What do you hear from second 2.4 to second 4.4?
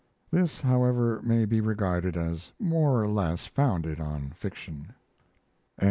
more or less founded on